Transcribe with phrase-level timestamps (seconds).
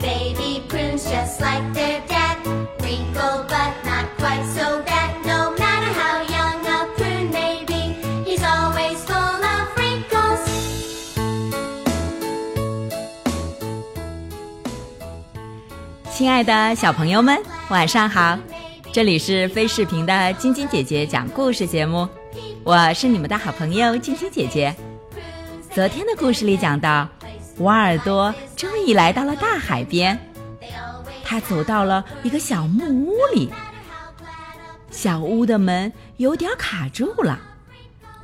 [0.00, 2.36] Baby prunes just like their dad.
[2.80, 5.10] Wrinkled but not quite so bad.
[5.24, 10.40] No matter how young a prune may be, he's always full of wrinkles.
[16.12, 18.38] 亲爱的小朋友们,晚上好，
[18.92, 22.08] 这里是飞视频的晶晶姐姐讲故事节目，
[22.62, 24.74] 我是你们的好朋友晶晶姐姐。
[25.72, 27.08] 昨天的故事里讲到，
[27.58, 30.18] 挖耳朵终于来到了大海边，
[31.24, 33.50] 他走到了一个小木屋里，
[34.90, 37.40] 小屋的门有点卡住了，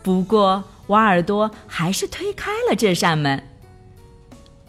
[0.03, 3.43] 不过瓦尔多还是推开了这扇门。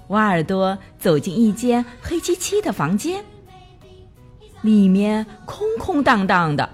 [0.07, 3.23] 瓦尔多走进一间黑漆漆的房间，
[4.61, 6.69] 里面空空荡荡的，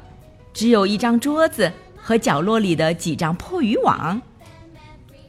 [0.54, 4.20] 只有一张桌子和角落里的几张破渔网。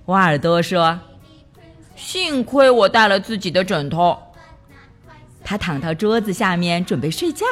[0.06, 0.98] 瓦尔多说
[1.98, 4.16] ：“幸亏我带了自己的枕头。”
[5.44, 7.46] 他躺到桌子下面准备睡觉。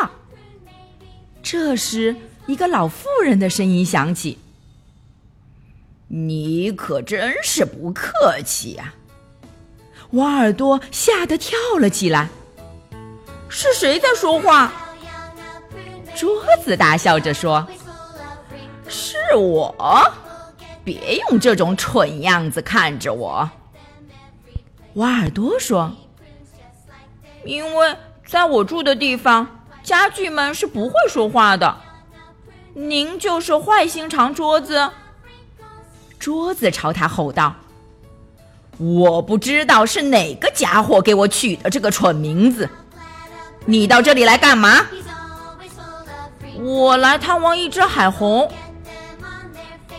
[1.42, 2.14] 这时，
[2.46, 4.38] 一个老妇人的声音响起
[6.08, 8.94] ：“你可真是不客气呀！”
[10.12, 12.28] 瓦尔多吓得跳了起来。
[13.48, 14.72] 是谁在说话？
[16.14, 17.66] 桌子大笑着说
[18.88, 19.74] ：“是我，
[20.84, 23.48] 别用这种蠢样子看着我。”
[24.96, 25.92] 瓦尔多说
[27.44, 29.46] ：“因为在我住的地方，
[29.82, 31.76] 家具们是不会说话的。
[32.72, 34.90] 您就是坏心肠桌子。”
[36.18, 37.54] 桌子朝他吼道。
[38.78, 42.68] 我不知道是哪个家伙给我取的这个蠢名字。
[43.66, 44.86] 你到这里来干嘛？
[46.58, 48.50] 我来探望一只海虹。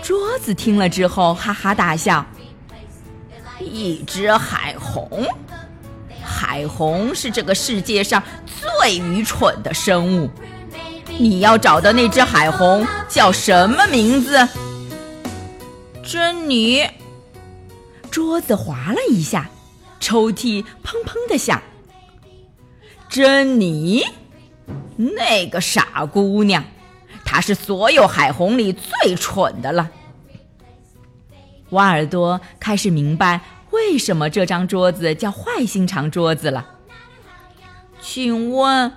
[0.01, 2.25] 桌子听了之后哈哈大笑。
[3.59, 5.27] 一只海虹？
[6.23, 10.29] 海虹是这个世界上最愚蠢的生物。
[11.19, 14.47] 你要找的那只海虹叫什么名字？
[16.03, 16.87] 珍妮。
[18.11, 19.49] 桌子滑了一下，
[19.99, 21.61] 抽屉砰砰的响。
[23.09, 24.03] 珍妮，
[24.95, 26.63] 那个傻姑娘，
[27.23, 29.89] 她是所有海虹里最蠢的了。
[31.69, 33.41] 瓦尔多开始明白
[33.71, 36.67] 为什么这张桌子叫坏心肠桌子了。
[37.99, 38.93] 请问，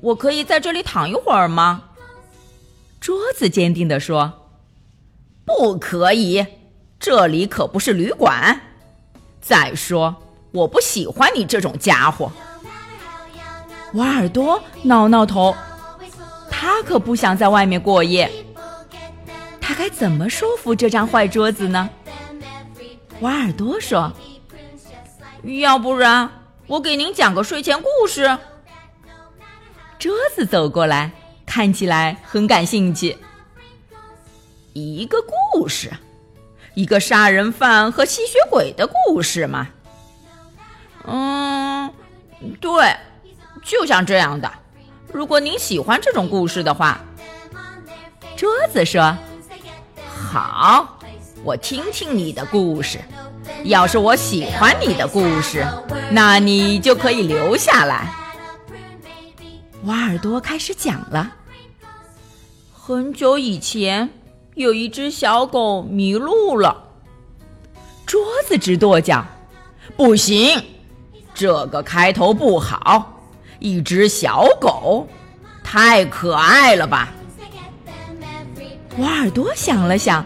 [0.00, 1.84] 我可以在这里躺一会儿吗？
[3.00, 4.48] 桌子坚定地说
[5.44, 6.46] ：“不可以。”
[6.98, 8.62] 这里可不是旅馆。
[9.40, 10.16] 再说，
[10.52, 12.32] 我不喜欢你这种家伙。
[13.92, 15.54] 瓦尔多挠挠头，
[16.50, 18.30] 他可不想在外面过夜。
[19.60, 21.90] 他该怎么说服这张坏桌子呢？
[23.20, 24.12] 瓦尔多说
[25.60, 26.28] ：“要不然，
[26.66, 28.38] 我给您讲个睡前故事。”
[29.98, 31.10] 桌子走过来，
[31.46, 33.16] 看起来很感兴趣。
[34.72, 35.18] 一个
[35.52, 35.90] 故事。
[36.74, 39.68] 一个杀人犯和吸血鬼的故事吗？
[41.06, 41.88] 嗯，
[42.60, 42.96] 对，
[43.62, 44.50] 就像这样的。
[45.12, 47.00] 如果您喜欢这种故事的话，
[48.36, 49.16] 桌子说
[50.10, 50.98] ：“好，
[51.44, 52.98] 我听听你的故事。
[53.64, 55.64] 要是我喜欢你的故事，
[56.10, 58.12] 那你就可以留下来。”
[59.84, 61.30] 瓦尔多开始讲了。
[62.72, 64.08] 很久以前。
[64.54, 66.84] 有一只小狗迷路了，
[68.06, 69.26] 桌子直跺脚，
[69.96, 70.62] 不行，
[71.34, 73.20] 这个开头不好。
[73.58, 75.08] 一只小狗，
[75.64, 77.08] 太可爱了吧？
[78.98, 80.24] 瓦尔多想了想，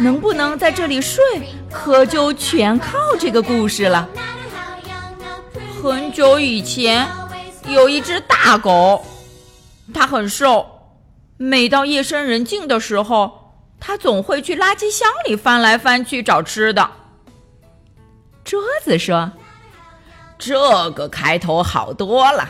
[0.00, 1.22] 能不能在这里睡，
[1.70, 4.08] 可就全靠这个故事了。
[5.82, 7.06] 很久以前，
[7.68, 9.04] 有一只大狗，
[9.92, 10.66] 它很瘦，
[11.36, 13.36] 每到夜深人静的时候。
[13.82, 16.90] 它总会去垃圾箱里翻来翻去找吃的。
[18.44, 19.32] 桌子说
[20.38, 22.46] ：“这个开头好多了。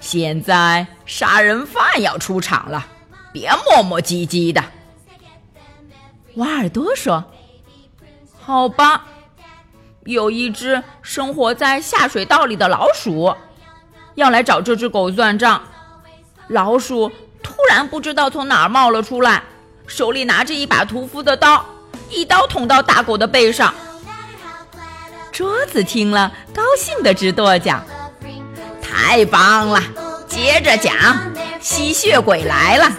[0.00, 2.86] 现在杀人犯要出场了，
[3.34, 4.64] 别磨磨唧唧的。”
[6.36, 7.24] 瓦尔多说
[8.40, 9.04] ：“好吧，
[10.04, 13.34] 有一只生活在下水道里的老鼠，
[14.14, 15.62] 要来找这只狗算账。
[16.48, 17.10] 老鼠
[17.42, 19.42] 突然不知道从哪儿冒了出来。”
[19.86, 21.64] 手里拿着一把屠夫的刀，
[22.10, 23.72] 一刀捅到大狗的背上。
[25.30, 27.80] 桌子听了，高兴的直跺脚。
[28.82, 29.80] 太棒了！
[30.26, 30.92] 接着讲，
[31.60, 32.92] 吸血鬼来了。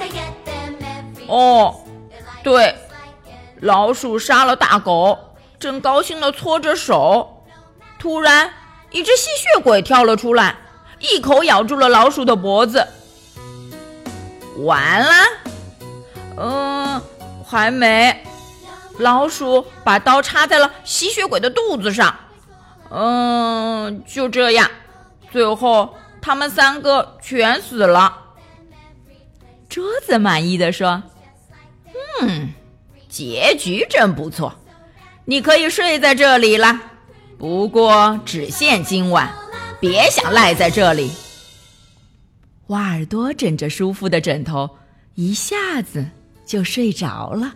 [1.28, 1.76] 哦，
[2.42, 2.74] 对，
[3.62, 7.44] 老鼠杀了大狗，正高兴的搓着手，
[7.98, 8.54] 突然，
[8.92, 10.56] 一只吸血鬼跳了出来，
[11.00, 12.88] 一口咬住了老鼠的脖子。
[14.58, 15.14] 完了。
[16.38, 17.02] 嗯，
[17.46, 18.24] 还没。
[19.00, 22.16] 老鼠把刀插在了吸血鬼的肚子上。
[22.90, 24.70] 嗯，就这样，
[25.32, 28.18] 最后他们三个全死了。
[29.68, 31.04] 桌子满意的说
[32.22, 32.54] ：“嗯，
[33.10, 34.54] 结局真不错，
[35.26, 36.80] 你可以睡在这里了。
[37.38, 39.32] 不过只限今晚，
[39.80, 41.12] 别想赖在这里。”
[42.68, 44.70] 挖耳朵枕着舒服的枕头，
[45.16, 46.06] 一下子
[46.46, 47.54] 就睡着了。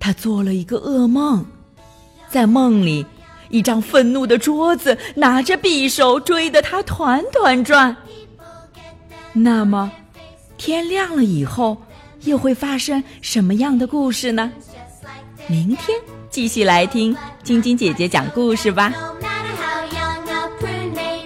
[0.00, 1.46] 他做了一个噩梦，
[2.28, 3.06] 在梦里，
[3.50, 7.96] 一张愤怒的桌子拿着匕首追得他团团转。
[9.32, 9.92] 那么，
[10.56, 11.76] 天亮了以后，
[12.26, 14.52] 又会发生什么样的故事呢？
[15.48, 18.92] 明天继续来听晶晶姐姐讲故事吧。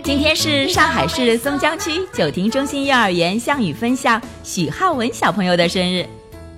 [0.05, 6.07] 今天是上海市松江区九亭中心幼儿园向宇分校许浩文小朋友的生日，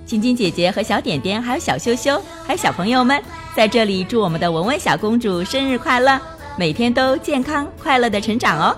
[0.05, 3.21] 晶晶姐姐和小点点还有小羞羞还有小朋友们
[3.55, 6.19] 在这里祝我们的文文小公主生日快乐，
[6.57, 8.75] 每天都健康快乐的成长哦。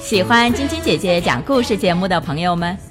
[0.00, 2.76] 喜欢晶晶姐姐讲故事节目的朋友们，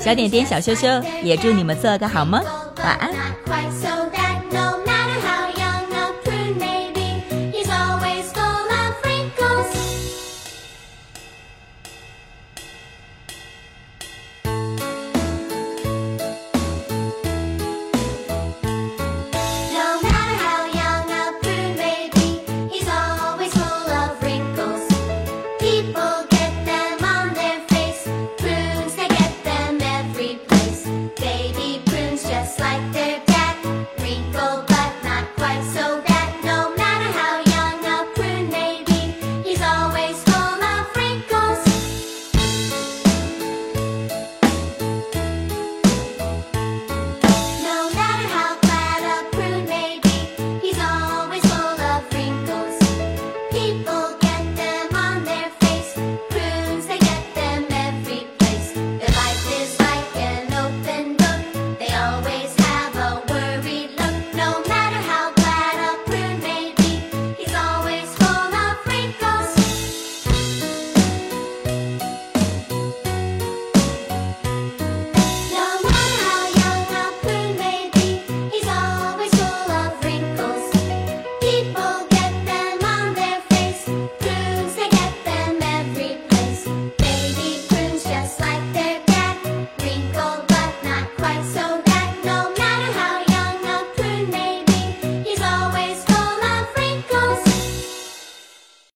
[0.00, 0.88] 小点点、小羞羞
[1.22, 2.42] 也祝你们做个好梦，
[2.82, 3.10] 晚安。